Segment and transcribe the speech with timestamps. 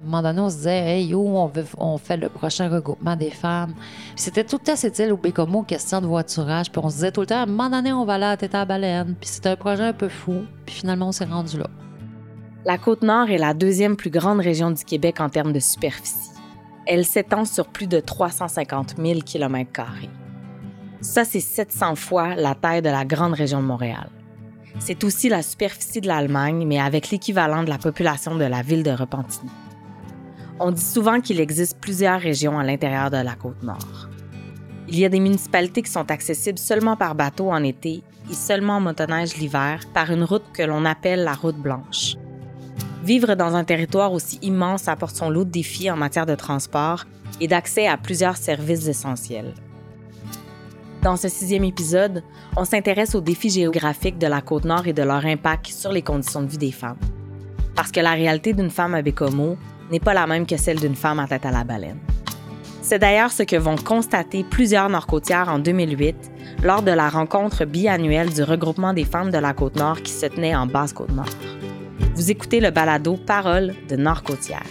[0.00, 1.36] Un moment donné, on se disait, hey, où
[1.78, 3.74] on, fait le prochain regroupement des femmes.
[4.14, 6.70] C'était tout le temps, c'était au Bécomo, question de voiturage.
[6.70, 8.36] Puis on se disait tout le temps, à un moment donné, on va aller à
[8.36, 9.16] Tête à Baleine.
[9.20, 10.44] Puis c'était un projet un peu fou.
[10.64, 11.66] Puis finalement, on s'est rendu là.
[12.64, 16.30] La Côte-Nord est la deuxième plus grande région du Québec en termes de superficie.
[16.86, 19.84] Elle s'étend sur plus de 350 000 km.
[21.00, 24.10] Ça, c'est 700 fois la taille de la grande région de Montréal.
[24.78, 28.84] C'est aussi la superficie de l'Allemagne, mais avec l'équivalent de la population de la ville
[28.84, 29.50] de Repentigny.
[30.60, 34.08] On dit souvent qu'il existe plusieurs régions à l'intérieur de la côte nord.
[34.88, 38.76] Il y a des municipalités qui sont accessibles seulement par bateau en été et seulement
[38.76, 42.16] en motoneige l'hiver par une route que l'on appelle la route blanche.
[43.04, 47.04] Vivre dans un territoire aussi immense apporte son lot de défis en matière de transport
[47.40, 49.54] et d'accès à plusieurs services essentiels.
[51.02, 52.24] Dans ce sixième épisode,
[52.56, 56.02] on s'intéresse aux défis géographiques de la côte nord et de leur impact sur les
[56.02, 56.98] conditions de vie des femmes.
[57.76, 59.56] Parce que la réalité d'une femme à Bécomo
[59.90, 61.98] n'est pas la même que celle d'une femme à tête à la baleine.
[62.82, 66.16] C'est d'ailleurs ce que vont constater plusieurs nord-côtières en 2008
[66.62, 70.56] lors de la rencontre biannuelle du regroupement des femmes de la Côte-Nord qui se tenait
[70.56, 71.28] en Basse-Côte-Nord.
[72.14, 74.64] Vous écoutez le balado Parole de Nord-Côtière.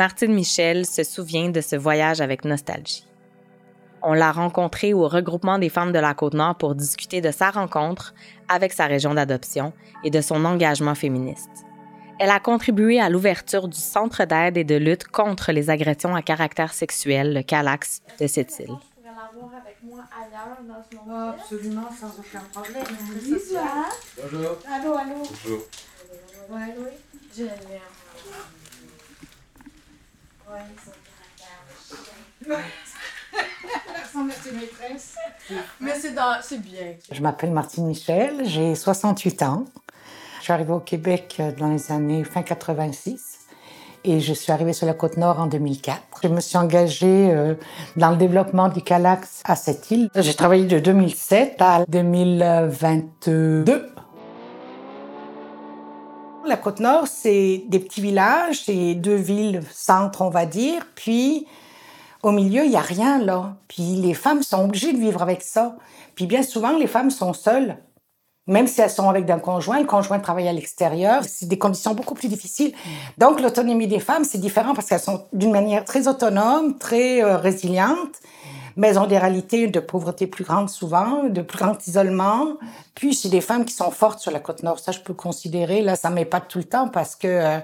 [0.00, 3.06] Martine Michel se souvient de ce voyage avec nostalgie.
[4.00, 8.14] On l'a rencontrée au regroupement des femmes de la Côte-Nord pour discuter de sa rencontre
[8.48, 11.50] avec sa région d'adoption et de son engagement féministe.
[12.18, 16.22] Elle a contribué à l'ouverture du Centre d'aide et de lutte contre les agressions à
[16.22, 18.70] caractère sexuel, le CALAX, de cette île.
[21.28, 22.84] absolument, sans aucun problème.
[24.16, 24.56] Bonjour.
[24.66, 25.22] Allô, allô.
[26.48, 26.86] Bonjour.
[27.36, 28.59] Je l'aime.
[34.52, 35.16] Maîtresses.
[35.80, 36.36] Mais c'est dans...
[36.42, 36.94] c'est bien.
[37.10, 39.64] Je m'appelle Martine Michel, j'ai 68 ans.
[40.38, 43.40] Je suis arrivée au Québec dans les années fin 86
[44.04, 46.00] et je suis arrivée sur la côte nord en 2004.
[46.22, 47.54] Je me suis engagée euh,
[47.96, 50.10] dans le développement du Calax à cette île.
[50.14, 53.90] J'ai travaillé de 2007 à 2022
[56.50, 60.84] la Côte-Nord, c'est des petits villages, c'est deux villes centres, on va dire.
[60.96, 61.46] Puis,
[62.22, 63.56] au milieu, il n'y a rien, là.
[63.68, 65.76] Puis, les femmes sont obligées de vivre avec ça.
[66.16, 67.76] Puis, bien souvent, les femmes sont seules.
[68.48, 71.94] Même si elles sont avec un conjoint, le conjoint travaille à l'extérieur, c'est des conditions
[71.94, 72.74] beaucoup plus difficiles.
[73.16, 77.36] Donc, l'autonomie des femmes, c'est différent parce qu'elles sont d'une manière très autonome, très euh,
[77.36, 78.16] résiliente
[78.80, 82.56] mais ont des réalités de pauvreté plus grandes souvent, de plus grand isolement.
[82.94, 84.78] Puis c'est des femmes qui sont fortes sur la côte nord.
[84.78, 85.82] Ça, je peux considérer.
[85.82, 87.58] Là, ça m'épate tout le temps parce que euh,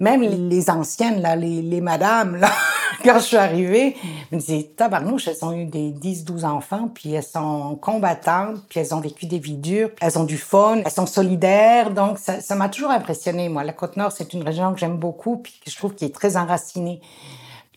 [0.00, 2.50] même les anciennes, là, les, les madames, là,
[3.04, 3.96] quand je suis arrivée,
[4.32, 8.80] me disaient, tabarnouche, elles ont eu des 10, 12 enfants, puis elles sont combattantes, puis
[8.80, 11.90] elles ont vécu des vies dures, elles ont du fun, elles sont solidaires.
[11.90, 13.62] Donc, ça m'a toujours impressionné, moi.
[13.62, 16.38] La Côte-Nord, c'est une région que j'aime beaucoup, puis que je trouve qui est très
[16.38, 17.02] enracinée.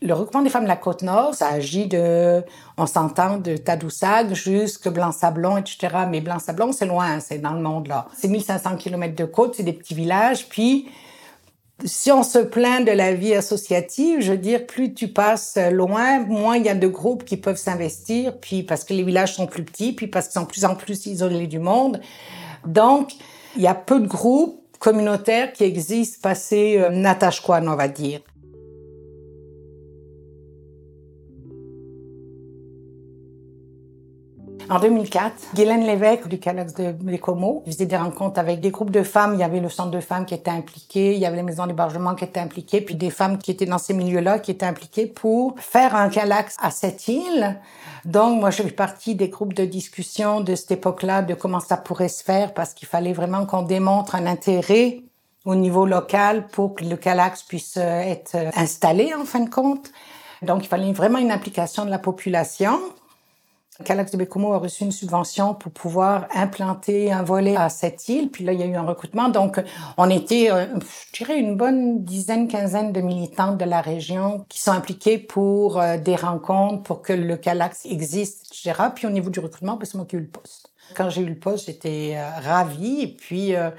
[0.02, 2.42] Le regroupement des femmes de la Côte-Nord, ça agit de,
[2.78, 5.90] on s'entend, de Tadoussac jusque Blanc-Sablon, etc.
[6.10, 8.08] Mais Blanc-Sablon, c'est loin, c'est dans le monde, là.
[8.18, 10.48] C'est 1500 km de côte, c'est des petits villages.
[10.48, 10.88] Puis,
[11.84, 16.20] si on se plaint de la vie associative, je veux dire, plus tu passes loin,
[16.20, 19.48] moins il y a de groupes qui peuvent s'investir, puis parce que les villages sont
[19.48, 22.00] plus petits, puis parce qu'ils sont plus en plus isolés du monde.
[22.66, 23.14] Donc,
[23.56, 28.22] il y a peu de groupes communautaires qui existent passé euh, Natashquan, on va dire.
[34.70, 39.02] En 2004, Guylaine Lévesque du Calax de Bécomo faisait des rencontres avec des groupes de
[39.02, 39.34] femmes.
[39.34, 41.66] Il y avait le centre de femmes qui était impliqué, il y avait les maisons
[41.66, 45.08] d'hébergement qui étaient impliquées, puis des femmes qui étaient dans ces milieux-là qui étaient impliquées
[45.08, 47.60] pour faire un Calax à cette île.
[48.06, 51.76] Donc, moi, je fais partie des groupes de discussion de cette époque-là, de comment ça
[51.76, 55.02] pourrait se faire, parce qu'il fallait vraiment qu'on démontre un intérêt
[55.46, 59.50] au niveau local pour que le Calax puisse euh, être euh, installé, en fin de
[59.50, 59.90] compte.
[60.44, 62.80] Donc, il fallait vraiment une implication de la population.
[63.86, 68.30] Calax de Bécomo a reçu une subvention pour pouvoir implanter un volet à cette île.
[68.30, 69.30] Puis là, il y a eu un recrutement.
[69.30, 69.62] Donc,
[69.98, 70.66] on était, euh,
[71.14, 75.80] je dirais, une bonne dizaine, quinzaine de militantes de la région qui sont impliquées pour
[75.80, 78.90] euh, des rencontres, pour que le Calax existe, etc.
[78.94, 80.69] Puis au niveau du recrutement, ben, c'est moi qui ai eu le poste.
[80.96, 83.02] Quand j'ai eu le poste, j'étais euh, ravie.
[83.02, 83.70] Et puis, euh,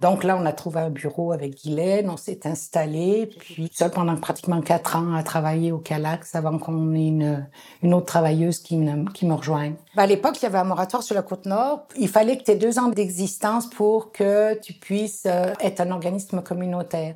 [0.00, 3.30] donc là, on a trouvé un bureau avec Guylaine, on s'est installé.
[3.38, 8.06] Puis, seul pendant pratiquement quatre ans à travailler au Calax avant qu'on ait une, autre
[8.06, 9.74] travailleuse qui me, rejoigne.
[9.96, 11.86] Ben, à l'époque, il y avait un moratoire sur la côte nord.
[11.96, 15.90] Il fallait que tu aies deux ans d'existence pour que tu puisses euh, être un
[15.90, 17.14] organisme communautaire.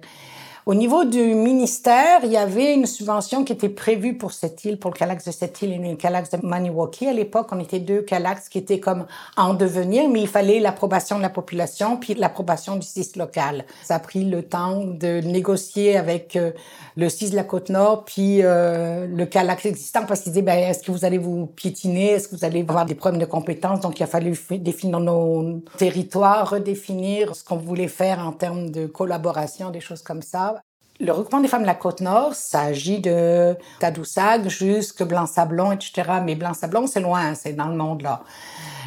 [0.67, 4.79] Au niveau du ministère, il y avait une subvention qui était prévue pour cette île,
[4.79, 7.07] pour le Calax de cette île et le Calax de Maniwaki.
[7.07, 9.05] À l'époque, on était deux Calax qui étaient comme
[9.37, 13.67] en devenir, mais il fallait l'approbation de la population puis l'approbation du CIS local.
[13.83, 16.53] Ça a pris le temps de négocier avec euh,
[16.97, 20.83] le CIS de la Côte-Nord puis euh, le Calax existant parce qu'ils disaient, ben, est-ce
[20.83, 22.13] que vous allez vous piétiner?
[22.13, 23.81] Est-ce que vous allez avoir des problèmes de compétences?
[23.81, 28.87] Donc, il a fallu définir nos territoires, redéfinir ce qu'on voulait faire en termes de
[28.87, 30.54] collaboration, des choses comme ça.
[31.01, 36.03] Le regroupement des femmes de la Côte-Nord, ça agit de Tadoussac jusque Blanc-Sablon, etc.
[36.25, 38.23] Mais Blanc-Sablon, c'est loin, c'est dans le monde, là.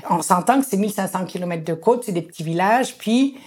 [0.10, 3.38] On s'entend que c'est 1500 km de côte, c'est des petits villages, puis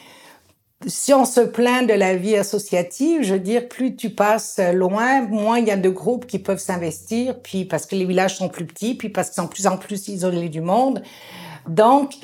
[0.87, 5.23] si on se plaint de la vie associative, je veux dire, plus tu passes loin,
[5.23, 8.49] moins il y a de groupes qui peuvent s'investir, puis parce que les villages sont
[8.49, 11.03] plus petits, puis parce qu'ils sont de plus en plus isolés du monde.
[11.69, 12.15] Donc,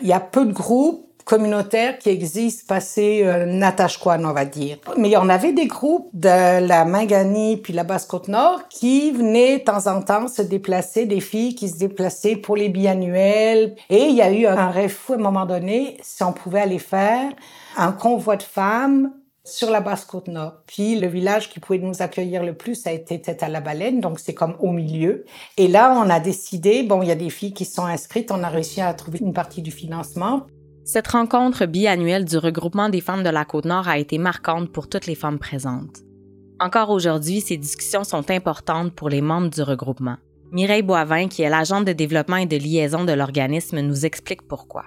[0.00, 4.78] il y a peu de groupes communautaire qui existe passé euh, Natashquan, on va dire.
[4.98, 9.86] Mais en avait des groupes de la Mangani puis la Basse-Côte-Nord qui venaient de temps
[9.86, 13.74] en temps se déplacer, des filles qui se déplaçaient pour les biannuels.
[13.90, 16.60] Et il y a eu un rêve fou à un moment donné, si on pouvait
[16.60, 17.32] aller faire
[17.76, 19.12] un convoi de femmes
[19.44, 20.54] sur la Basse-Côte-Nord.
[20.66, 24.00] Puis le village qui pouvait nous accueillir le plus a été Tête à la Baleine,
[24.00, 25.24] donc c'est comme au milieu.
[25.58, 28.42] Et là, on a décidé, bon, il y a des filles qui sont inscrites, on
[28.42, 30.46] a réussi à trouver une partie du financement.
[30.86, 35.06] Cette rencontre biannuelle du regroupement des femmes de la Côte-Nord a été marquante pour toutes
[35.06, 36.02] les femmes présentes.
[36.60, 40.16] Encore aujourd'hui, ces discussions sont importantes pour les membres du regroupement.
[40.52, 44.84] Mireille Boivin, qui est l'agente de développement et de liaison de l'organisme, nous explique pourquoi.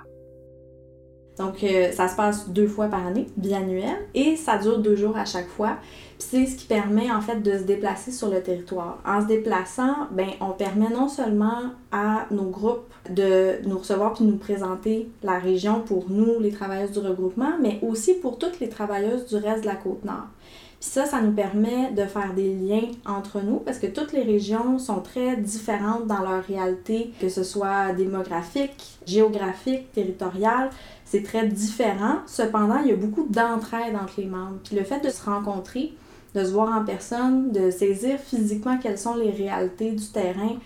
[1.39, 5.15] Donc, euh, ça se passe deux fois par année, biannuel, et ça dure deux jours
[5.17, 5.77] à chaque fois.
[6.17, 8.99] Puis c'est ce qui permet en fait de se déplacer sur le territoire.
[9.05, 14.25] En se déplaçant, ben on permet non seulement à nos groupes de nous recevoir puis
[14.25, 18.69] nous présenter la région pour nous, les travailleuses du regroupement, mais aussi pour toutes les
[18.69, 20.27] travailleuses du reste de la côte nord.
[20.79, 24.21] Puis ça, ça nous permet de faire des liens entre nous parce que toutes les
[24.21, 30.69] régions sont très différentes dans leur réalité, que ce soit démographique, géographique, territoriale.
[31.09, 32.17] C'est très différent.
[32.25, 34.57] Cependant, il y a beaucoup d'entraide entre les membres.
[34.63, 35.93] Puis le fait de se rencontrer,
[36.35, 40.57] de se voir en personne, de saisir physiquement quelles sont les réalités du terrain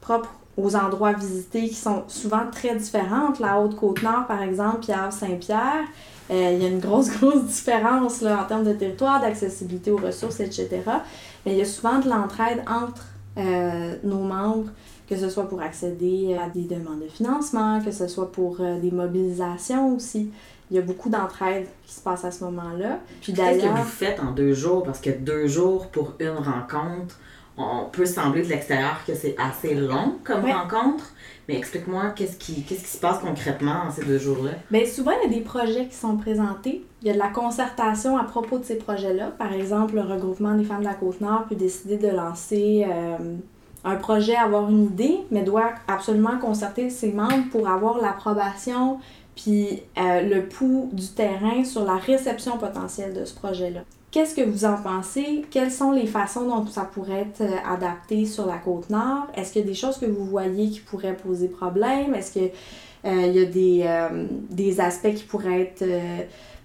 [0.00, 3.40] propres aux endroits visités qui sont souvent très différentes.
[3.40, 5.84] La Haute-Côte-Nord, par exemple, puis Saint-Pierre,
[6.30, 9.98] euh, il y a une grosse, grosse différence là, en termes de territoire, d'accessibilité aux
[9.98, 10.68] ressources, etc.
[11.44, 13.06] Mais il y a souvent de l'entraide entre
[13.36, 14.70] euh, nos membres,
[15.08, 18.78] que ce soit pour accéder à des demandes de financement, que ce soit pour euh,
[18.80, 20.30] des mobilisations aussi.
[20.70, 23.00] Il y a beaucoup d'entraide qui se passe à ce moment-là.
[23.20, 23.60] Puis d'ailleurs.
[23.60, 24.82] Qu'est-ce que vous faites en deux jours?
[24.82, 27.18] Parce que deux jours pour une rencontre,
[27.56, 31.12] on peut sembler de l'extérieur que c'est assez long comme rencontre,
[31.46, 34.52] mais explique-moi qu'est-ce qui, qu'est-ce qui se passe concrètement en ces deux jours-là?
[34.70, 36.84] Bien, souvent, il y a des projets qui sont présentés.
[37.02, 39.26] Il y a de la concertation à propos de ces projets-là.
[39.38, 43.36] Par exemple, le regroupement des femmes de la Côte-Nord peut décider de lancer euh,
[43.84, 48.98] un projet, avoir une idée, mais doit absolument concerter ses membres pour avoir l'approbation
[49.36, 53.80] puis euh, le pouls du terrain sur la réception potentielle de ce projet-là.
[54.10, 55.44] Qu'est-ce que vous en pensez?
[55.50, 59.26] Quelles sont les façons dont ça pourrait être euh, adapté sur la côte nord?
[59.34, 62.14] Est-ce qu'il y a des choses que vous voyez qui pourraient poser problème?
[62.14, 62.50] Est-ce qu'il
[63.06, 64.08] euh, y a des,
[64.50, 65.84] des, aspects qui pourraient être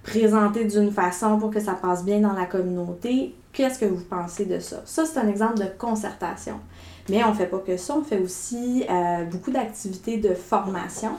[0.04, 3.34] présentés d'une façon pour que ça passe bien dans la communauté?
[3.52, 4.84] Qu'est-ce que vous pensez de ça?
[4.86, 6.60] Ça, c'est un exemple de concertation.
[7.10, 8.86] Mais on ne fait pas que ça, on fait aussi
[9.32, 11.12] beaucoup d'activités de formation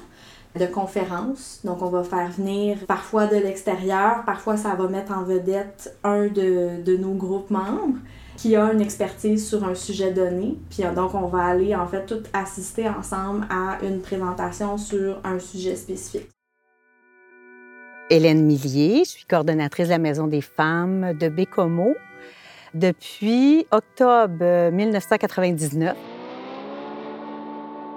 [0.59, 1.61] de conférences.
[1.65, 6.27] Donc, on va faire venir parfois de l'extérieur, parfois ça va mettre en vedette un
[6.27, 7.99] de, de, nos groupes membres
[8.37, 10.57] qui a une expertise sur un sujet donné.
[10.71, 15.39] Puis donc, on va aller en fait tout assister ensemble à une présentation sur un
[15.39, 16.29] sujet spécifique.
[18.09, 21.95] Hélène Millier, je suis coordonnatrice de la Maison des femmes de Bécomo
[22.75, 25.95] depuis octobre 1999.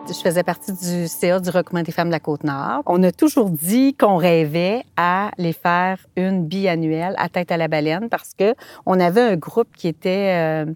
[0.08, 2.84] Je faisais partie du CA du Regroupement des femmes de la Côte-Nord.
[2.88, 7.70] On a toujours dit qu'on rêvait à les faire une biannuelle à tête à la
[7.70, 8.54] baleine parce que
[8.86, 10.74] on avait un groupe qui était euh,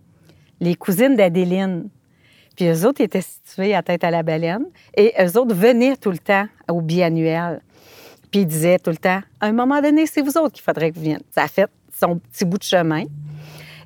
[0.61, 1.89] les cousines d'Adéline.
[2.55, 6.11] Puis eux autres étaient situés à tête à la baleine et eux autres venaient tout
[6.11, 7.61] le temps au biannuel.
[8.31, 10.91] Puis ils disaient tout le temps, à un moment donné, c'est vous autres qu'il faudrait
[10.91, 11.17] que vous veniez.
[11.31, 13.03] Ça a fait son petit bout de chemin.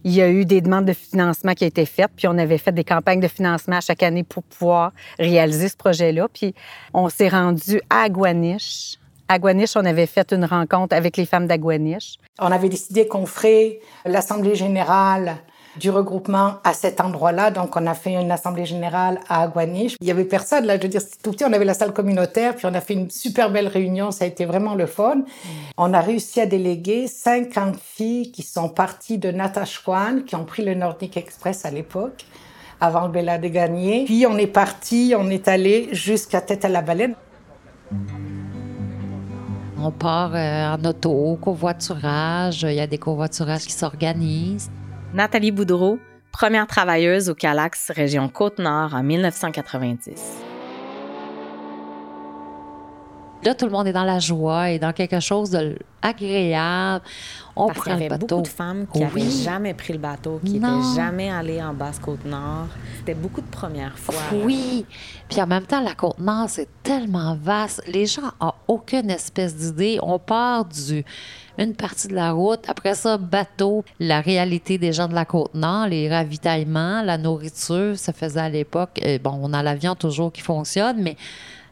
[0.04, 2.58] Il y a eu des demandes de financement qui ont été faites, puis on avait
[2.58, 6.28] fait des campagnes de financement chaque année pour pouvoir réaliser ce projet-là.
[6.34, 6.56] Puis
[6.94, 8.98] on s'est rendu à Aguaniche.
[9.28, 12.16] À Aguaniche, on avait fait une rencontre avec les femmes d'Aguaniche.
[12.40, 15.38] On avait décidé qu'on ferait l'Assemblée générale
[15.78, 17.52] du regroupement à cet endroit-là.
[17.52, 19.96] Donc, on a fait une assemblée générale à Aguaniche.
[20.02, 20.78] Il y avait personne, là.
[20.78, 21.46] Je veux dire, c'était tout petit.
[21.46, 24.12] On avait la salle communautaire, puis on a fait une super belle réunion.
[24.12, 25.22] Ça a été vraiment le fun.
[25.78, 30.64] On a réussi à déléguer 50 filles qui sont parties de Natashquan, qui ont pris
[30.64, 32.26] le Nordic Express à l'époque,
[32.80, 33.48] avant le Bella de.
[34.06, 37.16] Puis, on est parti, on est allé jusqu'à Tête à la Baleine.
[39.84, 42.64] On part euh, en auto, covoiturage.
[42.64, 44.70] Il y a des covoiturages qui s'organisent.
[45.14, 46.00] Nathalie Boudreau,
[46.32, 50.51] première travailleuse au Calax, région Côte-Nord en 1990.
[53.44, 57.04] Là, tout le monde est dans la joie et dans quelque chose d'agréable.
[57.56, 58.28] On Parce prend y le avait bateau.
[58.28, 59.42] beaucoup de femmes qui n'avaient Oui.
[59.44, 62.68] jamais pris le bateau, qui n'étaient jamais allées en Basse-Côte-Nord.
[63.00, 64.16] C'était beaucoup de premières fois.
[64.46, 64.86] Oui.
[65.30, 67.82] Puis en même temps, la Côte-Nord, c'est tellement vaste.
[67.88, 70.00] Les gens n'ont aucune espèce d'idée.
[70.02, 71.04] On part du
[71.58, 73.84] une partie de la route, après ça, bateau.
[74.00, 79.00] La réalité des gens de la Côte-Nord, les ravitaillements, la nourriture, ça faisait à l'époque.
[79.06, 81.18] euh, bon, on a l'avion toujours qui fonctionne, mais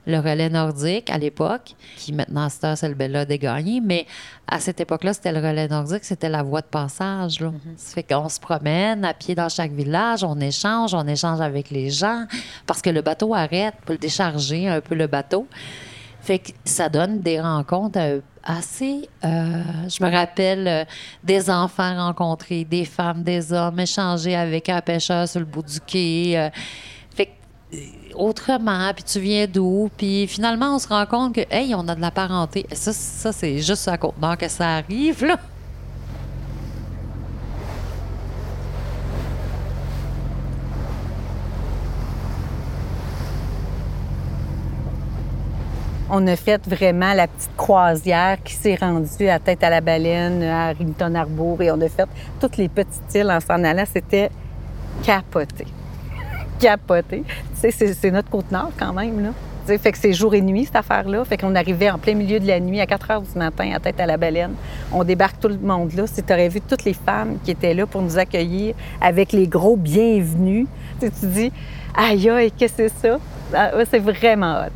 [0.09, 3.81] le relais nordique à l'époque, qui maintenant à cette heure, c'est le Bella des gagnés,
[3.81, 4.05] mais
[4.47, 7.39] à cette époque-là, c'était le relais nordique, c'était la voie de passage.
[7.39, 7.51] Là.
[7.77, 11.69] Ça fait qu'on se promène à pied dans chaque village, on échange, on échange avec
[11.69, 12.25] les gens,
[12.65, 15.47] parce que le bateau arrête pour le décharger un peu le bateau.
[16.21, 19.07] Fait que ça donne des rencontres euh, assez.
[19.23, 20.83] euh, je me rappelle euh,
[21.23, 25.79] des enfants rencontrés, des femmes, des hommes, échanger avec un pêcheur sur le bout du
[25.79, 26.33] quai.
[26.37, 26.49] euh.
[27.73, 27.77] Euh,
[28.15, 29.89] autrement, puis tu viens d'où?
[29.97, 32.65] Puis finalement, on se rend compte que, hey, on a de la parenté.
[32.71, 35.37] Et Ça, ça c'est juste à Côte-Nord que ça arrive, là.
[46.11, 50.41] On a fait vraiment la petite croisière qui s'est rendue à Tête à la Baleine,
[50.41, 52.09] à Rington Harbour, et on a fait
[52.39, 53.83] toutes les petites îles en s'en allant.
[53.85, 54.31] C'était
[55.03, 55.67] capoté.
[57.71, 59.29] C'est- notre Côte-Nord quand même, là.
[59.77, 61.23] Fait que c'est jour et nuit, cette affaire-là.
[61.25, 63.79] Fait qu'on arrivait en plein milieu de la nuit, à 4 heures du matin, à
[63.79, 64.53] Tête à la Baleine.
[64.91, 66.07] On débarque tout le monde là.
[66.07, 69.47] Si tu aurais vu toutes les femmes qui étaient là pour nous accueillir avec les
[69.47, 70.65] gros bienvenus,
[70.99, 71.51] tu tu dis,
[71.95, 73.19] aïe, aïe, qu'est-ce que c'est ça?
[73.53, 74.71] Ah, c'est vraiment hot.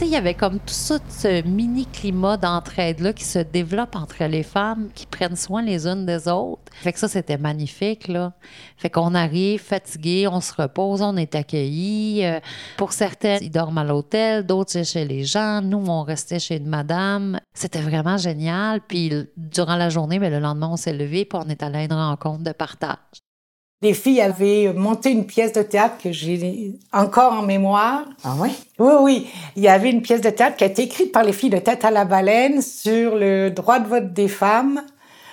[0.00, 4.88] Il y avait comme tout ça, ce mini-climat d'entraide-là qui se développe entre les femmes
[4.94, 6.62] qui prennent soin les unes des autres.
[6.72, 8.32] Fait que ça, c'était magnifique, là.
[8.76, 12.24] Fait qu'on arrive fatigué, on se repose, on est accueillis.
[12.24, 12.40] Euh,
[12.76, 15.60] pour certaines, ils dorment à l'hôtel, d'autres, c'est chez les gens.
[15.60, 17.38] Nous, on restait chez une madame.
[17.52, 18.80] C'était vraiment génial.
[18.80, 21.84] Puis, durant la journée, ben, le lendemain, on s'est levé puis on est allé à
[21.84, 22.96] une rencontre de partage.
[23.80, 28.02] Les filles avaient monté une pièce de théâtre que j'ai encore en mémoire.
[28.24, 28.50] Ah oui?
[28.80, 29.28] Oui, oui.
[29.54, 31.58] Il y avait une pièce de théâtre qui a été écrite par les filles de
[31.58, 34.82] Tête à la Baleine sur le droit de vote des femmes.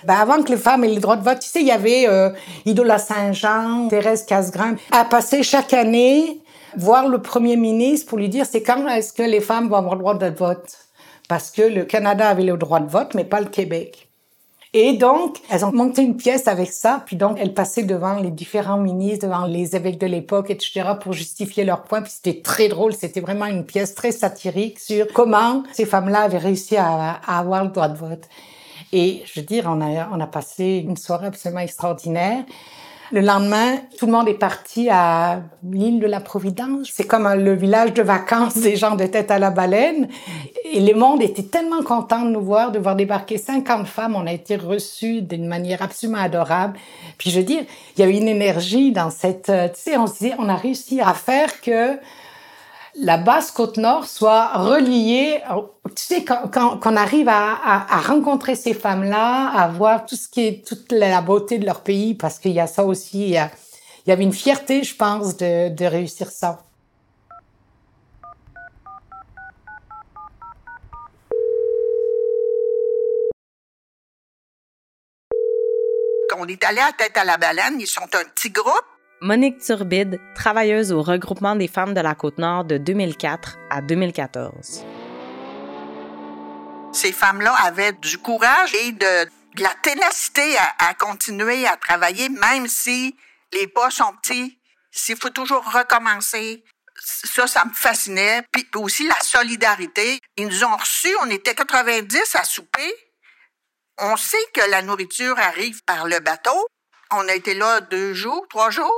[0.03, 2.07] Ben, avant que les femmes aient le droit de vote, tu sais, il y avait
[2.07, 2.29] euh,
[2.67, 6.39] Idola Saint-Jean, Thérèse Casgrain, à passer chaque année
[6.77, 9.95] voir le premier ministre pour lui dire c'est quand est-ce que les femmes vont avoir
[9.95, 10.77] le droit de vote?
[11.27, 14.04] Parce que le Canada avait le droit de vote, mais pas le Québec.
[14.77, 18.29] Et donc, elles ont monté une pièce avec ça, puis donc elles passaient devant les
[18.29, 22.01] différents ministres, devant les évêques de l'époque, etc., pour justifier leurs points.
[22.01, 26.39] Puis c'était très drôle, c'était vraiment une pièce très satirique sur comment ces femmes-là avaient
[26.39, 28.27] réussi à, avoir le droit de vote.
[28.91, 32.43] Et je veux dire, on a, on a passé une soirée absolument extraordinaire.
[33.15, 36.89] Le lendemain, tout le monde est parti à l'île de la Providence.
[36.91, 40.09] C'est comme le village de vacances des gens de tête à la baleine.
[40.65, 44.17] Et le monde était tellement content de nous voir, de voir débarquer 50 femmes.
[44.17, 46.77] On a été reçus d'une manière absolument adorable.
[47.17, 47.63] Puis je veux dire,
[47.95, 49.45] il y avait une énergie dans cette...
[49.45, 51.97] Tu sais, on se disait, on a réussi à faire que
[52.97, 55.41] la basse côte nord soit reliée.
[55.95, 60.27] Tu sais, quand, qu'on arrive à, à, à rencontrer ces femmes-là, à voir tout ce
[60.27, 63.23] qui est toute la beauté de leur pays, parce qu'il y a ça aussi.
[63.25, 63.51] Il y, a-
[64.05, 66.61] il y avait une fierté, je pense, de, de réussir ça.
[76.29, 78.73] Quand on est allé à Tête à la Baleine, ils sont un petit groupe.
[79.21, 84.83] Monique Turbide, travailleuse au regroupement des femmes de la Côte-Nord de 2004 à 2014.
[86.91, 92.67] Ces femmes-là avaient du courage et de, la ténacité à, à continuer à travailler, même
[92.67, 93.15] si
[93.53, 94.59] les pas sont petits,
[94.91, 96.63] s'il faut toujours recommencer.
[96.97, 98.43] ça, ça me fascinait.
[98.51, 100.19] Puis, aussi la solidarité.
[100.35, 102.93] Ils nous ont reçus, on était 90 à souper.
[103.97, 106.67] On sait que la nourriture arrive par le bateau.
[107.11, 108.93] On a été là deux jours, trois jours.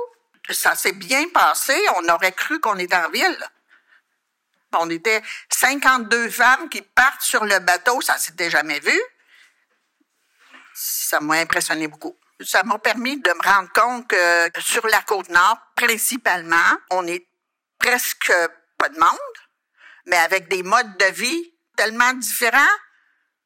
[0.50, 1.76] Ça s'est bien passé.
[1.98, 3.38] On aurait cru qu'on était en ville.
[4.74, 8.02] On était 52 femmes qui partent sur le bateau.
[8.02, 9.00] Ça s'était jamais vu.
[10.74, 12.16] Ça m'a impressionné beaucoup.
[12.42, 17.28] Ça m'a permis de me rendre compte que sur la côte nord, principalement, on est
[17.80, 18.32] presque
[18.78, 19.38] pas de monde,
[20.06, 22.76] mais avec des modes de vie tellement différents.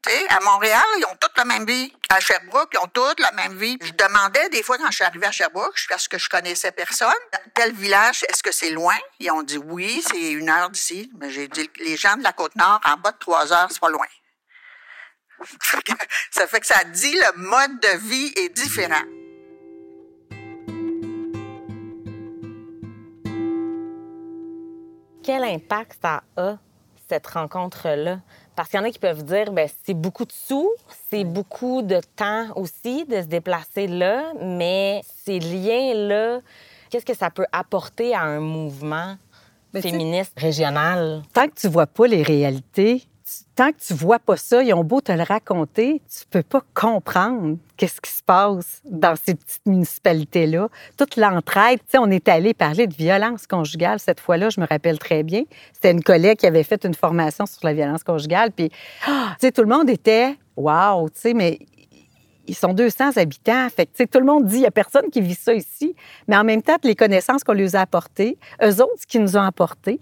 [0.07, 1.93] À Montréal, ils ont toutes la même vie.
[2.09, 3.77] À Sherbrooke, ils ont toutes la même vie.
[3.81, 7.13] Je demandais des fois quand je suis arrivée à Sherbrooke, parce que je connaissais personne,
[7.53, 8.97] tel village, est-ce que c'est loin?
[9.19, 11.11] Ils ont dit oui, c'est une heure d'ici.
[11.19, 13.89] Mais j'ai dit, les gens de la Côte-Nord, en bas de trois heures, c'est pas
[13.89, 14.07] loin.
[16.31, 19.03] ça fait que ça dit le mode de vie est différent.
[25.23, 26.57] Quel impact ça a,
[27.11, 28.19] cette rencontre-là?
[28.55, 30.69] Parce qu'il y en a qui peuvent dire, ben c'est beaucoup de sous,
[31.09, 36.39] c'est beaucoup de temps aussi de se déplacer là, mais ces liens-là,
[36.89, 39.17] qu'est-ce que ça peut apporter à un mouvement
[39.73, 41.21] féministe régional?
[41.33, 43.03] Tant que tu vois pas les réalités,
[43.55, 46.61] tant que tu vois pas ça, ils ont beau te le raconter, tu peux pas
[46.73, 50.69] comprendre qu'est-ce qui se passe dans ces petites municipalités-là.
[50.97, 54.67] Toute l'entraide, tu sais, on est allé parler de violence conjugale cette fois-là, je me
[54.67, 55.43] rappelle très bien.
[55.73, 58.71] C'était une collègue qui avait fait une formation sur la violence conjugale, puis,
[59.07, 61.59] ah, tu sais, tout le monde était, waouh, tu sais, mais
[62.47, 63.67] ils sont 200 habitants.
[63.69, 65.95] Fait que, tout le monde dit, il n'y a personne qui vit ça ici.
[66.27, 69.37] Mais en même temps, les connaissances qu'on lui a apportées, eux autres, ce qu'ils nous
[69.37, 69.99] ont apporté,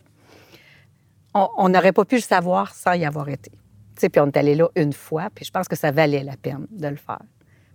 [1.33, 3.51] on n'aurait pas pu le savoir sans y avoir été.
[3.95, 6.67] Puis on est allé là une fois, puis je pense que ça valait la peine
[6.71, 7.19] de le faire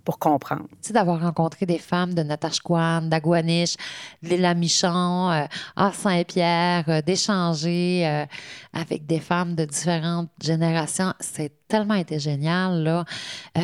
[0.05, 0.67] pour comprendre.
[0.83, 3.77] Tu sais, d'avoir rencontré des femmes de Natashquan, d'Aguaniche,
[4.23, 5.47] de l'île Michon, euh,
[5.77, 8.27] à Saint-Pierre, euh, d'échanger euh,
[8.73, 13.05] avec des femmes de différentes générations, c'est tellement été génial, là,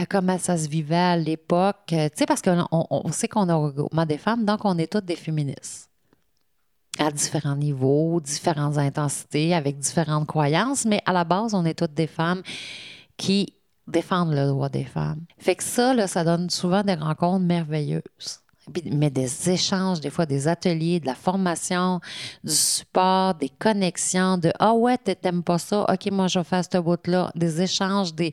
[0.09, 1.77] comment ça se vivait à l'époque.
[1.89, 5.05] tu sais, parce qu'on on sait qu'on a regroupement des femmes, donc on est toutes
[5.05, 5.90] des féministes
[6.99, 11.95] à différents niveaux, différentes intensités, avec différentes croyances, mais à la base, on est toutes
[11.95, 12.43] des femmes
[13.17, 13.55] qui
[13.87, 15.25] défendent le droit des femmes.
[15.39, 18.41] Fait que ça, là, ça donne souvent des rencontres merveilleuses.
[18.85, 21.99] Mais des échanges, des fois des ateliers, de la formation,
[22.45, 26.63] du support, des connexions, de Ah ouais, t'aimes pas ça, OK, moi je vais faire
[26.63, 28.33] ce bout-là, des échanges, des,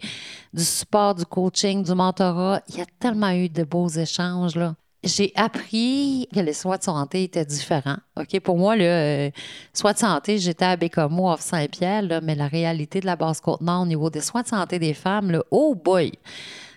[0.53, 2.61] du support, du coaching, du mentorat.
[2.67, 4.75] Il y a tellement eu de beaux échanges, là
[5.07, 7.97] j'ai appris que les soins de santé étaient différents.
[8.17, 9.29] OK, pour moi, le euh,
[9.73, 13.85] soins de santé, j'étais à Bécomo, off Saint-Pierre, mais la réalité de la Basse-Côte-Nord au
[13.85, 16.11] niveau des soins de santé des femmes, là, oh boy!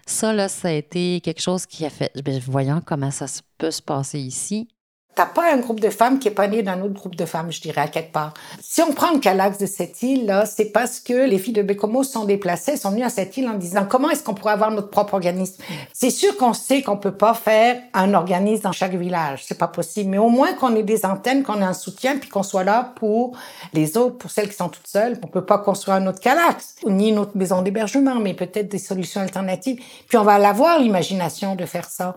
[0.06, 2.10] Ça, là, ça a été quelque chose qui a fait.
[2.24, 3.26] Ben, voyons comment ça
[3.58, 4.68] peut se passer ici.
[5.16, 7.50] T'as pas un groupe de femmes qui est pas né d'un autre groupe de femmes,
[7.50, 8.32] je dirais, à quelque part.
[8.60, 12.04] Si on prend le calax de cette île-là, c'est parce que les filles de Bécomo
[12.04, 14.88] sont déplacées, sont venues à cette île en disant comment est-ce qu'on pourrait avoir notre
[14.88, 15.62] propre organisme?
[15.92, 19.66] C'est sûr qu'on sait qu'on peut pas faire un organisme dans chaque village, c'est pas
[19.68, 22.64] possible, mais au moins qu'on ait des antennes, qu'on ait un soutien, puis qu'on soit
[22.64, 23.36] là pour
[23.72, 25.18] les autres, pour celles qui sont toutes seules.
[25.24, 28.78] On peut pas construire un autre calax, ni une autre maison d'hébergement, mais peut-être des
[28.78, 29.82] solutions alternatives.
[30.08, 32.16] Puis on va l'avoir, l'imagination de faire ça.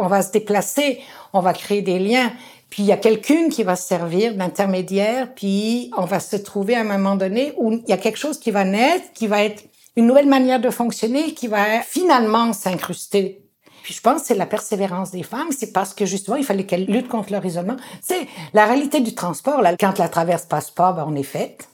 [0.00, 1.00] On va se déplacer,
[1.32, 2.31] on va créer des liens.
[2.70, 6.74] Puis il y a quelqu'une qui va se servir d'intermédiaire, puis on va se trouver
[6.74, 9.42] à un moment donné où il y a quelque chose qui va naître, qui va
[9.42, 9.64] être
[9.96, 13.42] une nouvelle manière de fonctionner, qui va finalement s'incruster.
[13.82, 16.64] Puis je pense que c'est la persévérance des femmes, c'est parce que justement il fallait
[16.64, 17.76] qu'elles luttent contre leur isolement.
[18.00, 19.60] C'est la réalité du transport.
[19.60, 21.68] Là, quand la traverse passe pas, ben on est faite.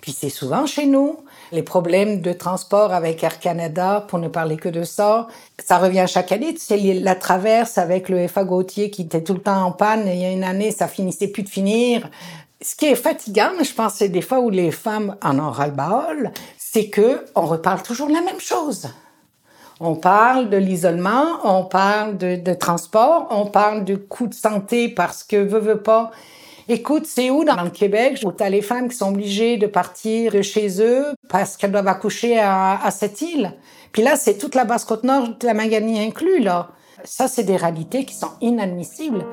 [0.00, 1.18] Puis c'est souvent chez nous.
[1.52, 5.26] Les problèmes de transport avec Air Canada, pour ne parler que de ça,
[5.62, 6.54] ça revient chaque année.
[6.56, 10.04] C'est la traverse avec le FA Gauthier qui était tout le temps en panne.
[10.06, 12.08] Il y a une année, ça finissait plus de finir.
[12.62, 16.30] Ce qui est fatigant, je pense, c'est des fois où les femmes en ont ras-le-bol,
[16.56, 18.88] c'est que on reparle toujours de la même chose.
[19.78, 24.88] On parle de l'isolement, on parle de, de, transport, on parle du coût de santé
[24.88, 26.12] parce que veut, veut pas,
[26.72, 29.66] Écoute, c'est où dans le Québec où tu as les femmes qui sont obligées de
[29.66, 33.52] partir de chez eux parce qu'elles doivent accoucher à, cette île?
[33.92, 36.70] Puis là, c'est toute la Basse-Côte-Nord, la Manganie inclus, là.
[37.04, 39.26] Ça, c'est des réalités qui sont inadmissibles.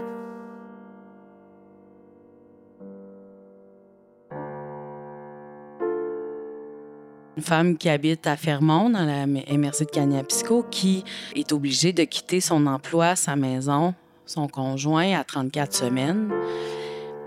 [7.37, 11.05] Une femme qui habite à Fermont, dans la MRC de Cagnapisco, qui
[11.37, 13.93] est obligée de quitter son emploi, sa maison,
[14.25, 16.33] son conjoint à 34 semaines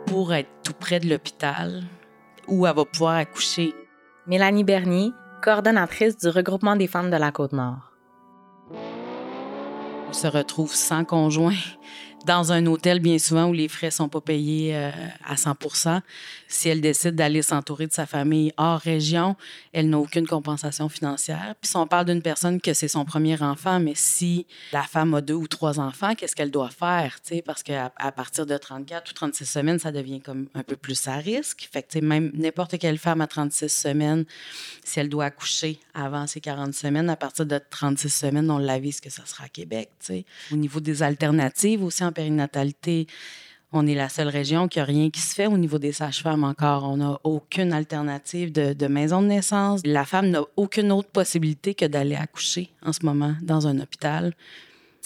[0.07, 1.83] pour être tout près de l'hôpital
[2.49, 3.75] où elle va pouvoir accoucher.
[4.27, 5.11] Mélanie Bernier,
[5.43, 7.93] coordonnatrice du regroupement des femmes de la Côte-Nord.
[10.09, 11.55] On se retrouve sans conjoint
[12.25, 14.91] dans un hôtel, bien souvent, où les frais sont pas payés euh,
[15.25, 16.01] à 100%
[16.49, 19.37] Si elle décide d'aller s'entourer de sa famille hors région,
[19.73, 21.55] elle n'a aucune compensation financière.
[21.61, 25.15] Puis si on parle d'une personne que c'est son premier enfant, mais si la femme
[25.15, 27.19] a deux ou trois enfants, qu'est-ce qu'elle doit faire?
[27.45, 31.17] Parce qu'à partir de 34 ou 36 semaines, ça devient comme un peu plus à
[31.17, 31.69] risque.
[31.73, 34.25] Fait que même n'importe quelle femme à 36 semaines,
[34.85, 39.01] si elle doit accoucher avant ses 40 semaines, à partir de 36 semaines, on l'avise
[39.01, 39.91] que ça sera à Québec.
[40.53, 43.07] Au niveau des alternatives aussi en périnatalité,
[43.73, 46.45] on est la seule région qui a rien qui se fait au niveau des sages-femmes
[46.45, 46.85] encore.
[46.85, 49.81] On n'a aucune alternative de, maison de naissance.
[49.85, 54.35] La femme n'a aucune autre possibilité que d'aller accoucher en ce moment dans un hôpital.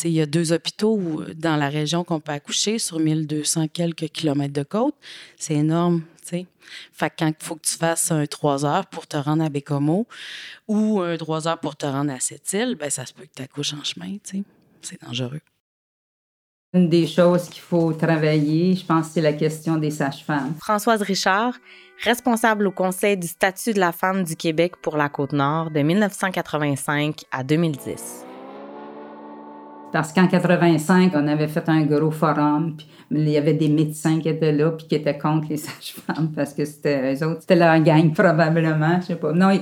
[0.04, 4.52] Il y a deux hôpitaux dans la région qu'on peut accoucher sur 1200 quelques kilomètres
[4.52, 4.96] de côte.
[5.38, 6.02] C'est énorme.
[6.92, 9.48] Fait que quand il faut que tu fasses un 3 heures pour te rendre à
[9.48, 10.08] Bécomo
[10.66, 13.34] ou un 3 heures pour te rendre à cette île, ben, ça se peut que
[13.36, 14.16] tu accouches en chemin.
[14.82, 15.40] C'est dangereux.
[16.76, 20.52] Une des choses qu'il faut travailler, je pense, c'est la question des sages-femmes.
[20.60, 21.54] Françoise Richard,
[22.04, 27.22] responsable au Conseil du statut de la femme du Québec pour la Côte-Nord de 1985
[27.32, 28.26] à 2010.
[29.90, 34.20] Parce qu'en 85, on avait fait un gros forum, puis il y avait des médecins
[34.20, 37.56] qui étaient là, puis qui étaient contre les sages-femmes, parce que c'était eux autres, c'était
[37.56, 39.32] leur gang probablement, je sais pas.
[39.32, 39.58] Non,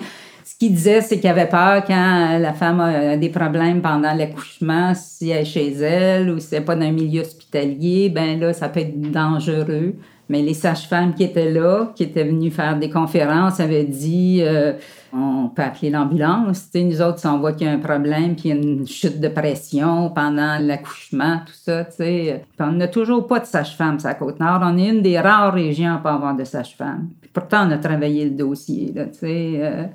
[0.55, 4.93] ce qu'il disait, c'est qu'il avait peur quand la femme a des problèmes pendant l'accouchement,
[4.95, 8.39] si elle est chez elle ou si elle n'est pas dans un milieu hospitalier, ben
[8.39, 9.97] là, ça peut être dangereux.
[10.29, 14.75] Mais les sages-femmes qui étaient là, qui étaient venues faire des conférences, avaient dit euh,
[15.13, 16.69] on peut appeler l'ambulance.
[16.73, 20.11] Nous autres, si on voit qu'il y a un problème, puis une chute de pression
[20.11, 21.91] pendant l'accouchement, tout ça.
[21.91, 22.45] sais.
[22.61, 24.61] on n'a toujours pas de sage-femme à Côte-Nord.
[24.63, 27.09] On est une des rares régions à pas avoir de sage-femme.
[27.33, 28.93] Pourtant, on a travaillé le dossier.
[28.95, 29.87] Là, euh,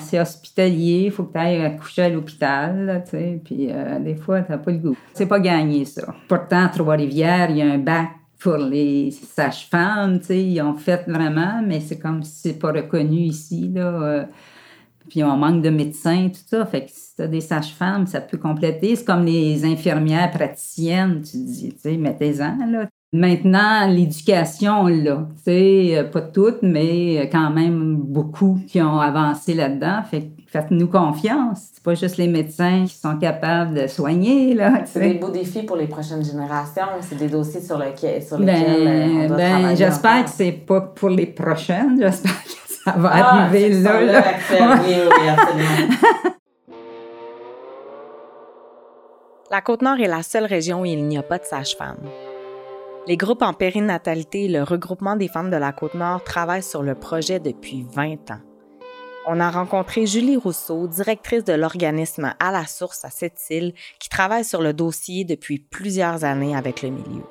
[0.00, 4.14] c'est hospitalier, il faut que tu ailles accoucher à l'hôpital, tu sais, puis euh, des
[4.14, 4.96] fois, tu n'as pas le goût.
[5.12, 6.14] C'est pas gagné, ça.
[6.28, 10.74] Pourtant, à Trois-Rivières, il y a un bac pour les sages-femmes, tu sais, ils ont
[10.74, 13.86] fait vraiment, mais c'est comme si c'est pas reconnu ici, là.
[13.86, 14.24] Euh,
[15.08, 16.64] puis on manque de médecins, tout ça.
[16.64, 18.96] Fait que si tu as des sages-femmes, ça peut compléter.
[18.96, 22.88] C'est comme les infirmières praticiennes, tu dis, tu sais, mettez-en, là.
[23.14, 29.52] Maintenant, l'éducation, là, tu sais, euh, pas toutes, mais quand même beaucoup qui ont avancé
[29.52, 30.02] là-dedans.
[30.10, 31.72] Fait faites-nous confiance.
[31.74, 34.84] C'est pas juste les médecins qui sont capables de soigner, là.
[34.86, 36.86] C'est des beaux défis pour les prochaines générations.
[37.00, 40.80] C'est des dossiers sur, lesquels, sur lesquels ben, on doit ben, J'espère que c'est pas
[40.80, 41.98] pour les prochaines.
[42.00, 44.00] J'espère que ça va ah, arriver là.
[44.02, 44.24] là.
[44.50, 46.34] Oui, oui, absolument.
[49.50, 51.98] La Côte-Nord est la seule région où il n'y a pas de sage-femme.
[53.08, 56.94] Les groupes en périnatalité et le regroupement des femmes de la Côte-Nord travaillent sur le
[56.94, 58.40] projet depuis 20 ans.
[59.26, 64.08] On a rencontré Julie Rousseau, directrice de l'organisme À la source à cette île, qui
[64.08, 67.24] travaille sur le dossier depuis plusieurs années avec le milieu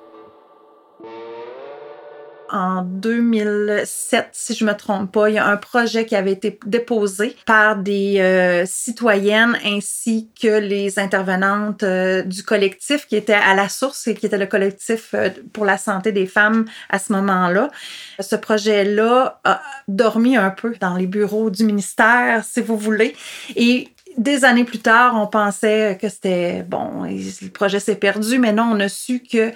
[2.52, 5.30] en 2007, si je me trompe pas.
[5.30, 10.60] Il y a un projet qui avait été déposé par des euh, citoyennes ainsi que
[10.60, 15.14] les intervenantes euh, du collectif qui était à la source et qui était le collectif
[15.14, 17.70] euh, pour la santé des femmes à ce moment-là.
[18.20, 23.16] Ce projet-là a dormi un peu dans les bureaux du ministère, si vous voulez.
[23.56, 23.88] Et
[24.18, 28.70] des années plus tard, on pensait que c'était bon, le projet s'est perdu, mais non,
[28.74, 29.54] on a su que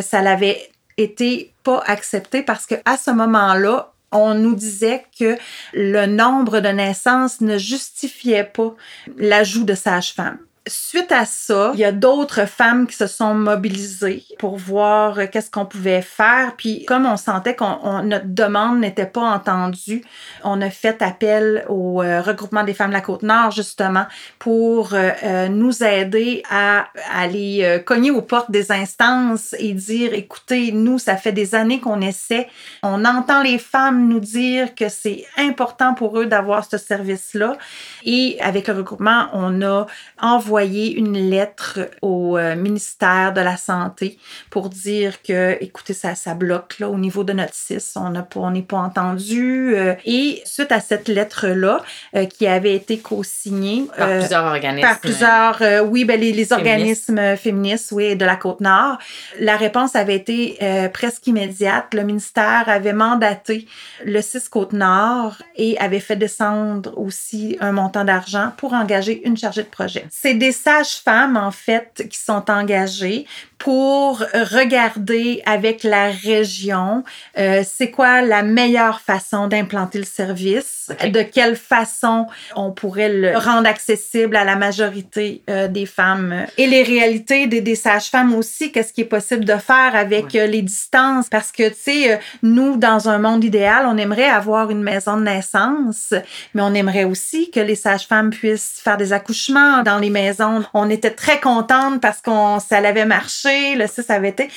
[0.00, 1.52] ça l'avait été
[1.86, 5.36] accepté parce que à ce moment-là, on nous disait que
[5.72, 8.74] le nombre de naissances ne justifiait pas
[9.16, 14.24] l'ajout de sages-femmes suite à ça, il y a d'autres femmes qui se sont mobilisées
[14.38, 16.54] pour voir euh, qu'est-ce qu'on pouvait faire.
[16.56, 20.02] Puis comme on sentait que notre demande n'était pas entendue,
[20.42, 24.06] on a fait appel au euh, regroupement des femmes de la Côte-Nord justement
[24.38, 30.98] pour euh, nous aider à aller cogner aux portes des instances et dire, écoutez, nous,
[30.98, 32.48] ça fait des années qu'on essaie.
[32.82, 37.56] On entend les femmes nous dire que c'est important pour eux d'avoir ce service-là.
[38.04, 39.86] Et avec le regroupement, on a
[40.20, 44.18] envoyé une lettre au euh, ministère de la Santé
[44.50, 48.22] pour dire que, écoutez, ça, ça bloque là, au niveau de notre CIS, on n'est
[48.22, 49.74] pas, on pas entendu.
[49.76, 51.80] Euh, et suite à cette lettre-là,
[52.14, 54.88] euh, qui avait été co-signée par plusieurs organismes.
[54.88, 58.98] Par plusieurs, oui, ben, les, les organismes féministes, oui, de la Côte-Nord,
[59.40, 60.58] la réponse avait été
[60.92, 61.94] presque immédiate.
[61.94, 63.66] Le ministère avait mandaté
[64.04, 69.62] le CIS Côte-Nord et avait fait descendre aussi un montant d'argent pour engager une chargée
[69.62, 70.06] de projet.
[70.10, 73.26] C'est sages-femmes, en fait, qui sont engagées
[73.58, 77.04] pour regarder avec la région
[77.38, 83.36] euh, c'est quoi la meilleure façon d'implanter le service, de quelle façon on pourrait le
[83.36, 86.46] rendre accessible à la majorité euh, des femmes?
[86.56, 90.46] Et les réalités des, des sages-femmes aussi, qu'est-ce qui est possible de faire avec euh,
[90.46, 91.28] les distances?
[91.28, 95.16] Parce que tu sais euh, nous dans un monde idéal, on aimerait avoir une maison
[95.16, 96.14] de naissance,
[96.54, 100.64] mais on aimerait aussi que les sages-femmes puissent faire des accouchements dans les maisons.
[100.74, 104.48] On était très contente parce qu'on ça avait marché, le 6 avait été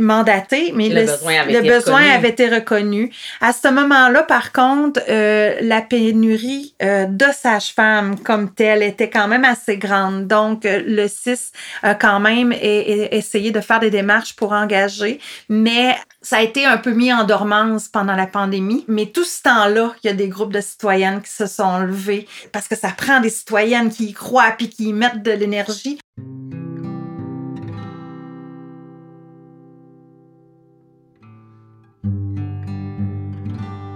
[0.00, 3.12] mandaté, mais le, besoin, avait, été besoin avait, été reconnu.
[3.40, 9.28] À ce moment-là, par contre, euh, la pénurie euh, de sages-femmes comme telle était quand
[9.28, 10.26] même assez grande.
[10.26, 11.52] Donc, euh, le 6
[11.82, 16.76] a quand même essayé de faire des démarches pour engager, mais ça a été un
[16.76, 18.84] peu mis en dormance pendant la pandémie.
[18.88, 22.28] Mais tout ce temps-là, il y a des groupes de citoyennes qui se sont levés
[22.52, 25.98] parce que ça prend des citoyennes qui y croient puis qui y mettent de l'énergie.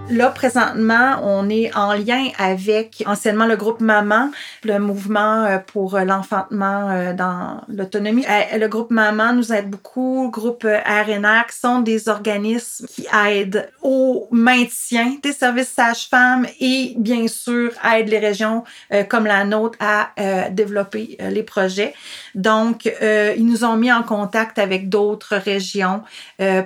[0.09, 4.31] Là, présentement, on est en lien avec anciennement le groupe Maman,
[4.63, 8.25] le mouvement euh, pour l'enfantement euh, dans l'autonomie.
[8.25, 13.05] Euh, le groupe Maman nous aide beaucoup, le groupe RNR, qui sont des organismes qui
[13.27, 18.63] aident au maintien des services sages-femmes et bien sûr aident les régions
[19.09, 20.11] comme la nôtre à
[20.51, 21.93] développer les projets.
[22.35, 26.01] Donc, ils nous ont mis en contact avec d'autres régions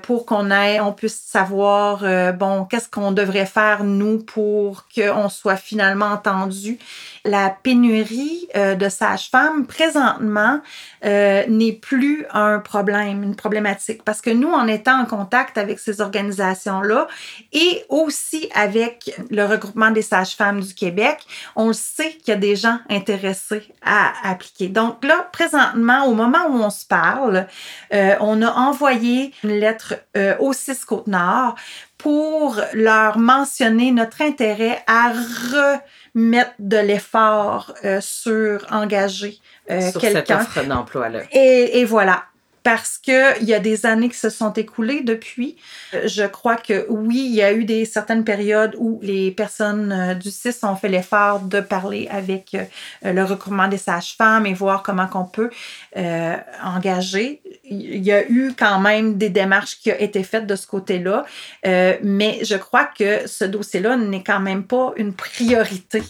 [0.03, 5.55] pour qu'on ait, on puisse savoir, bon, qu'est-ce qu'on devrait faire, nous, pour qu'on soit
[5.55, 6.77] finalement entendu.
[7.23, 10.59] La pénurie euh, de sages-femmes, présentement,
[11.05, 14.03] euh, n'est plus un problème, une problématique.
[14.03, 17.07] Parce que nous, en étant en contact avec ces organisations-là
[17.53, 21.19] et aussi avec le regroupement des sages-femmes du Québec,
[21.55, 24.67] on sait qu'il y a des gens intéressés à appliquer.
[24.67, 27.47] Donc là, présentement, au moment où on se parle,
[27.93, 29.95] euh, on a envoyé une lettre
[30.39, 31.55] au CIS Côte-Nord
[32.01, 40.39] pour leur mentionner notre intérêt à remettre de l'effort euh, sur engager euh, quelqu'un.
[40.39, 41.19] Cette offre d'emploi-là.
[41.31, 42.23] Et, et, voilà
[42.63, 45.57] parce que il y a des années qui se sont écoulées depuis.
[46.05, 50.13] Je crois que oui, il y a eu des certaines périodes où les personnes euh,
[50.13, 54.83] du CIS ont fait l'effort de parler avec euh, le recrutement des sages-femmes et voir
[54.83, 55.49] comment qu'on peut
[55.97, 57.41] euh, engager.
[57.65, 61.25] Il y a eu quand même des démarches qui ont été faites de ce côté-là,
[61.65, 66.01] euh, mais je crois que ce dossier-là n'est quand même pas une priorité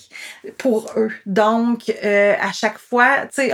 [0.57, 1.11] pour eux.
[1.25, 3.51] Donc, euh, à chaque fois, tu sais,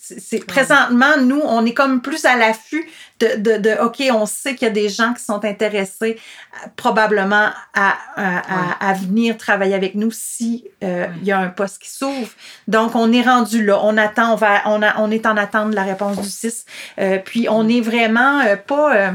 [0.00, 4.54] c'est présentement, nous, on est comme plus à l'affût de, de, de, OK, on sait
[4.54, 6.18] qu'il y a des gens qui sont intéressés
[6.54, 11.48] euh, probablement à, à, à, venir travailler avec nous si euh, il y a un
[11.48, 12.30] poste qui s'ouvre.
[12.68, 13.80] Donc, on est rendu là.
[13.82, 16.64] On attend, on va, on, a, on est en attente de la réponse du 6.
[17.00, 19.14] Euh, puis, on est vraiment pas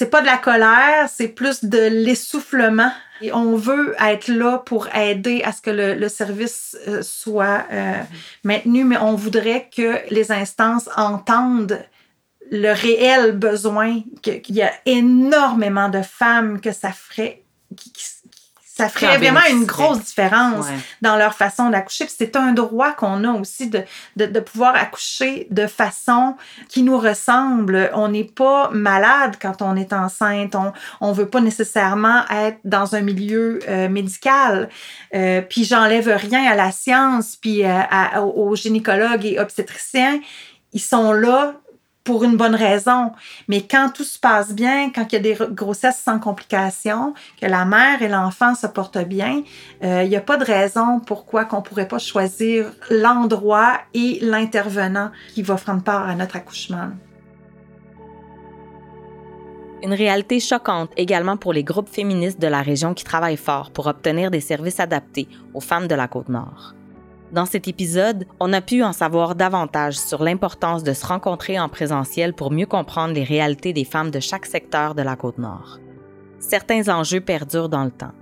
[0.00, 2.90] c'est pas de la colère, c'est plus de l'essoufflement.
[3.22, 7.66] Et on veut être là pour aider à ce que le, le service euh, soit
[7.72, 8.02] euh,
[8.44, 11.84] maintenu, mais on voudrait que les instances entendent
[12.50, 17.42] le réel besoin, qu'il y a énormément de femmes que ça ferait,
[17.76, 17.92] qui,
[18.80, 20.66] ça ferait vraiment une grosse différence
[21.02, 22.06] dans leur façon d'accoucher.
[22.08, 23.82] c'est un droit qu'on a aussi de,
[24.16, 26.36] de, de, pouvoir accoucher de façon
[26.68, 27.90] qui nous ressemble.
[27.94, 30.54] On n'est pas malade quand on est enceinte.
[30.54, 34.68] On on veut pas nécessairement être dans un milieu euh, médical.
[35.14, 40.20] Euh, puis j'enlève rien à la science, puis euh, aux gynécologues et obstétriciens.
[40.72, 41.54] Ils sont là
[42.04, 43.12] pour une bonne raison.
[43.48, 47.46] Mais quand tout se passe bien, quand il y a des grossesses sans complications, que
[47.46, 49.42] la mère et l'enfant se portent bien,
[49.84, 55.10] euh, il n'y a pas de raison pourquoi qu'on pourrait pas choisir l'endroit et l'intervenant
[55.34, 56.90] qui va prendre part à notre accouchement.
[59.82, 63.86] Une réalité choquante également pour les groupes féministes de la région qui travaillent fort pour
[63.86, 66.74] obtenir des services adaptés aux femmes de la côte nord.
[67.32, 71.68] Dans cet épisode, on a pu en savoir davantage sur l'importance de se rencontrer en
[71.68, 75.78] présentiel pour mieux comprendre les réalités des femmes de chaque secteur de la côte nord.
[76.40, 78.14] Certains enjeux perdurent dans le temps,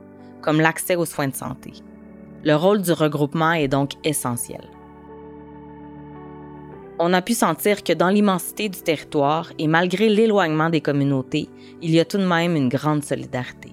[0.42, 1.73] comme l'accès aux soins de santé.
[2.44, 4.64] Le rôle du regroupement est donc essentiel.
[6.99, 11.49] On a pu sentir que dans l'immensité du territoire et malgré l'éloignement des communautés,
[11.81, 13.73] il y a tout de même une grande solidarité.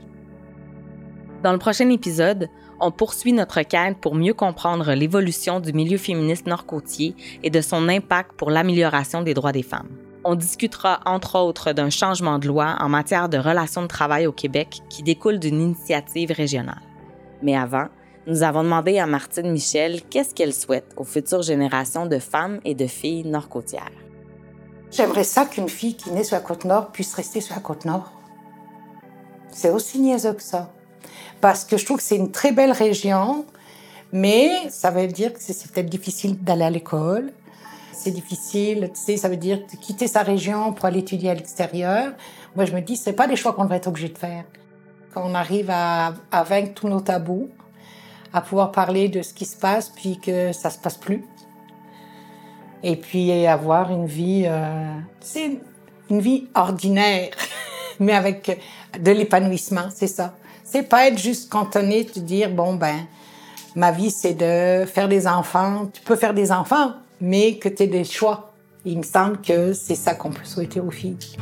[1.44, 6.48] Dans le prochain épisode, on poursuit notre quête pour mieux comprendre l'évolution du milieu féministe
[6.48, 9.90] nord-côtier et de son impact pour l'amélioration des droits des femmes.
[10.24, 14.32] On discutera entre autres d'un changement de loi en matière de relations de travail au
[14.32, 16.82] Québec qui découle d'une initiative régionale.
[17.44, 17.88] Mais avant,
[18.28, 22.74] nous avons demandé à Martine Michel qu'est-ce qu'elle souhaite aux futures générations de femmes et
[22.74, 23.92] de filles nord-côtières.
[24.90, 27.86] J'aimerais ça qu'une fille qui naît sur la côte nord puisse rester sur la côte
[27.86, 28.12] nord.
[29.52, 30.74] C'est aussi niaiseux que ça.
[31.42, 33.46] Parce que je trouve que c'est une très belle région,
[34.12, 37.32] mais ça veut dire que c'est peut-être difficile d'aller à l'école.
[37.92, 42.14] C'est difficile, tu sais, ça veut dire quitter sa région pour aller étudier à l'extérieur.
[42.56, 44.44] Moi, je me dis, c'est pas des choix qu'on devrait être obligé de faire.
[45.14, 47.50] Quand on arrive à, vaincre tous nos tabous,
[48.34, 51.24] à pouvoir parler de ce qui se passe, puis que ça se passe plus.
[52.84, 55.60] Et puis avoir une vie, euh, c'est
[56.10, 57.32] une vie ordinaire,
[58.00, 58.60] mais avec
[59.00, 60.36] de l'épanouissement, c'est ça.
[60.76, 63.08] C'est pas être juste cantonné, de dire bon ben,
[63.78, 65.90] ma vie c'est de faire des enfants.
[65.94, 68.52] Tu peux faire des enfants, mais que tu aies des choix.
[68.84, 71.38] Il me semble que c'est ça qu'on peut souhaiter aux filles.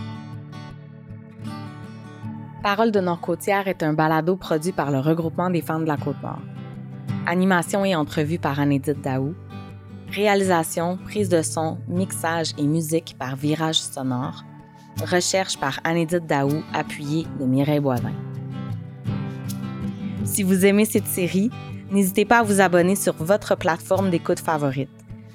[2.62, 6.42] Parole de Nord-Côtière est un balado produit par le regroupement des femmes de la Côte-Nord.
[7.26, 9.34] Animation et entrevue par Anédite Daou.
[10.12, 14.44] Réalisation, prise de son, mixage et musique par Virage Sonore.
[15.04, 18.14] Recherche par Anédite Daou, appuyée de Mireille Boivin.
[20.24, 21.50] Si vous aimez cette série,
[21.92, 24.90] n'hésitez pas à vous abonner sur votre plateforme d'écoute favorite.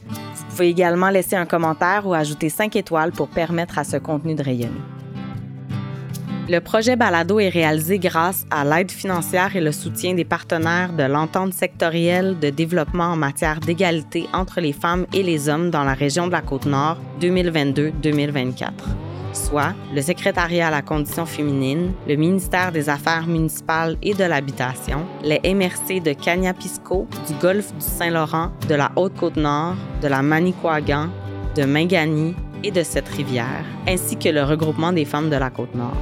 [0.08, 4.34] Vous pouvez également laisser un commentaire ou ajouter 5 étoiles pour permettre à ce contenu
[4.34, 4.80] de rayonner.
[6.48, 11.02] Le projet Balado est réalisé grâce à l'aide financière et le soutien des partenaires de
[11.02, 15.92] l'entente sectorielle de développement en matière d'égalité entre les femmes et les hommes dans la
[15.92, 19.07] région de la Côte-Nord 2022-2024
[19.94, 25.40] le secrétariat à la condition féminine, le ministère des Affaires municipales et de l'Habitation, les
[25.54, 31.08] MRC de Cagnapisco, du Golfe du Saint-Laurent, de la Haute-Côte-Nord, de la Manicouagan,
[31.56, 35.96] de Mingani et de cette rivière, ainsi que le regroupement des femmes de la Côte-Nord.